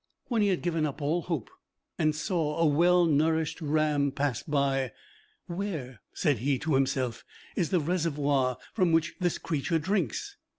When 0.29 0.41
he 0.41 0.47
had 0.47 0.61
almost 0.61 0.63
given 0.63 0.85
up 0.87 0.99
all 0.99 1.21
hope, 1.21 1.51
he 1.99 2.11
saw 2.13 2.57
a 2.57 2.65
well 2.65 3.05
nourished 3.05 3.61
ram 3.61 4.09
pass 4.11 4.41
by. 4.41 4.93
"Where," 5.45 5.99
said 6.11 6.39
he 6.39 6.57
to 6.57 6.73
himself, 6.73 7.23
"is 7.55 7.69
the 7.69 7.79
reservoir 7.79 8.57
from 8.73 8.93
which 8.93 9.13
this 9.19 9.37
creature 9.37 9.77
drinks?" 9.77 10.37